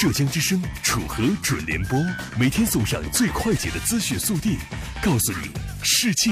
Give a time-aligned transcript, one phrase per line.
[0.00, 1.98] 浙江之声楚河准联播，
[2.38, 4.56] 每天送上最快捷的资讯速递，
[5.02, 5.50] 告诉你
[5.82, 6.30] 世界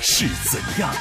[0.00, 0.92] 是怎样。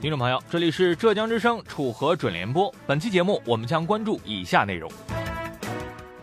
[0.00, 2.72] 听众朋友，这里是浙江之声楚河准联播。
[2.86, 4.88] 本期节目我们将关注以下内容：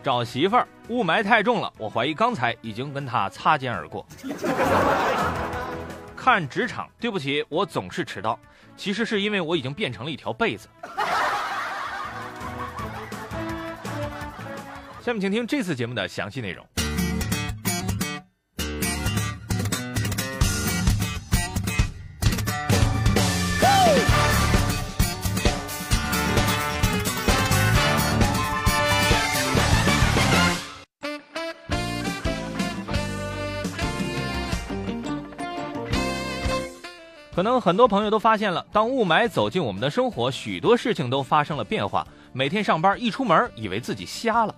[0.04, 4.06] 找媳妇儿，雾霾太重了，我怀疑刚才已经跟他擦肩而过。
[6.14, 8.38] 看职场，对不起，我总是迟到，
[8.76, 10.68] 其实是因为我已经变成了一条被子。
[15.02, 16.66] 下面请听这次节目的详细内容。
[37.36, 42.06] 可能很多朋友都发现了，当雾霾走进我们的生活，许多事情都发生了变化。
[42.32, 44.54] 每天上班一出门，以为自己瞎了，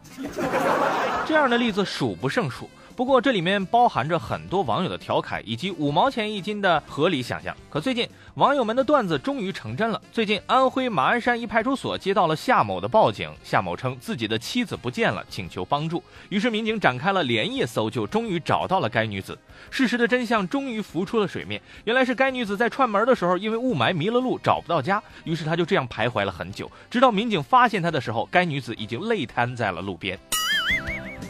[1.26, 2.70] 这样的例子数不胜数。
[2.96, 7.54] 不过这里面包含着很多网友的调侃，以及五毛钱一斤的合理想象。
[7.70, 10.02] 可最近网友们的段子终于成真了。
[10.14, 16.02] 最近安徽马鞍山一派出所接到了夏某的报警，夏某称自己的妻子不见了，请求帮助。
[16.30, 19.38] 于是民警展开了连夜搜救，终于找到了该女子。
[19.70, 30.18] 事实的真相终于浮出了水面，原来是该女子在串门的时候因为雾霾迷了路，找不到家，于是她就这样徘徊了很久，直到民警发现她的时候，该女子已经累瘫在了路边。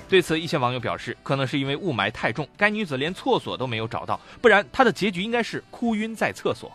[0.08, 6.72] 对此，一些网友表示，可能是因为雾霾太重，该女子连厕所都没有找到，不然她的结局应该是哭晕在厕所。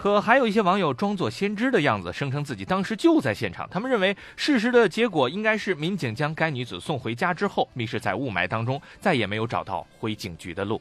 [0.00, 3.68] 可还有一些网友装作先知的样子，声称自己当时就在现场。
[3.70, 10.80] 他们认为，事实的结果应该是民警将该女子送回家之后，迷失在雾霾当中，再也没有找到回警局的路。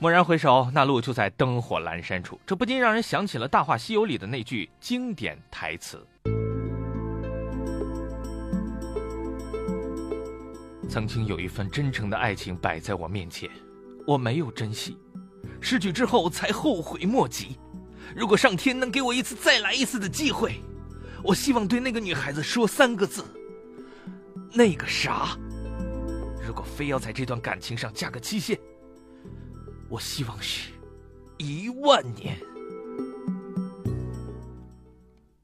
[0.00, 2.40] 蓦然回首，那路就在灯火阑珊处。
[2.46, 6.06] 这不禁让人想起了《大话西游》里的那句经典台词
[10.88, 13.50] ：“曾经有一份真诚的爱情摆在我面前，
[14.06, 14.96] 我没有珍惜，
[15.60, 17.58] 失去之后才后悔莫及。
[18.14, 20.62] 如果上天能给我一次再来一次的机会，
[21.24, 23.24] 我希望对那个女孩子说三个字：
[24.52, 25.36] 那个啥。
[26.46, 28.56] 如果非要在这段感情上加个期限。”
[29.88, 30.70] 我希望是
[31.38, 32.36] 一万年。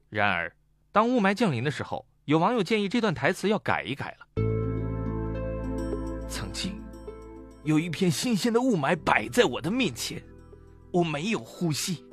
[0.09, 0.55] 然而，
[0.91, 4.25] 当雾霾降临的时候，有网友建议这段台词要改一改了。
[6.29, 6.79] 曾经，
[7.63, 10.21] 有一片新鲜的雾霾摆在我的面前，
[10.91, 12.05] 我没有呼吸，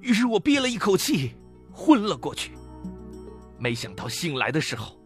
[0.00, 1.34] 于是我憋了一口气，
[1.72, 2.52] 昏了过去。
[3.58, 4.98] 没想到醒来的时候，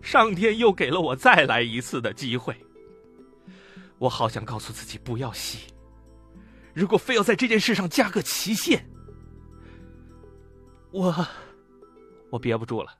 [0.00, 2.56] 上天又给了我再来一次的机会。
[4.04, 5.72] 我好想告诉自己不要吸。
[6.74, 8.84] 如果非要在这件事上加个期限，
[10.90, 11.26] 我
[12.30, 12.92] 我憋不住了。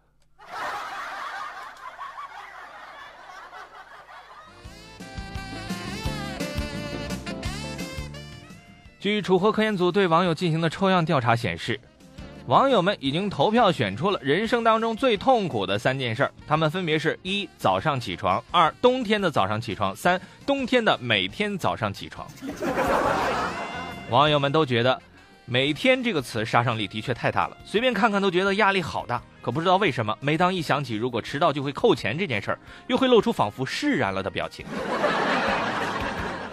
[8.99, 11.79] 据楚河科研组对网友进行的抽样调查显示。
[12.47, 22.27] 网友们已经投票选出了人生当中最痛苦的三件事儿，他们分别是：一、早上起床；二、冬天的早上起床；三、冬天的每天早上起床。
[24.11, 25.01] 网友们都觉得
[25.47, 29.23] “每天”这个词杀伤力的确太大了，随便看看都觉得压力好大。
[29.41, 34.67] 可不知道为什么，每当一想起如果迟到就会扣钱这件事儿，又会露出仿佛释然了的表情。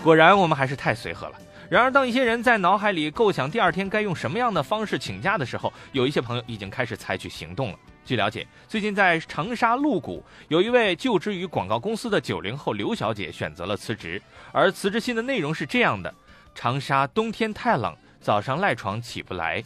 [0.02, 1.34] 果然，我们还是太随和了。
[1.72, 7.80] 然而，当一些人在脑海里构想第二天该用什么样的方式请假的时候，有一些朋友已经开始采取行动了。
[8.04, 14.22] 据了解，最近在长沙麓谷，有一位就职于广告公司的九零后刘小姐选择了辞职，
[14.52, 16.14] 而辞职信的内容是这样的：
[16.54, 19.64] 长沙冬天太冷，早上赖床起不来。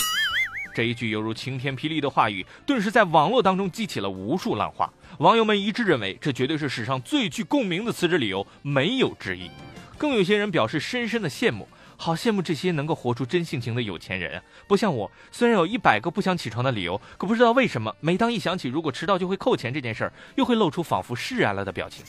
[0.75, 4.87] 这一句犹如晴天霹雳的话语，顿时在网络当中激起了无数浪花。
[5.17, 9.49] 网友们一致认为，这绝对是史上最具共鸣的辞职理由，没有之一。
[9.97, 11.67] 更有些人表示深深的羡慕。
[11.97, 14.41] 好羡慕这些能够活出真性情的有钱人！
[14.67, 22.05] 不像我，虽然有一百个不想起床的理由，可不知道为什么，每当一想起如果迟到就会扣钱这件事儿，又会露出仿佛释然了的表情。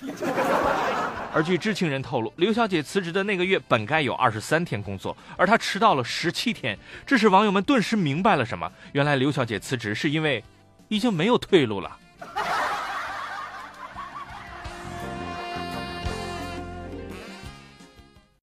[1.33, 10.43] 而据知情人透露，刘小姐辞职的那个月本该有二十三天工作，而她迟到了十七天，这使网友们顿时明白了什么：原来刘小姐辞职是因为
[10.89, 11.97] 已经没有退路了。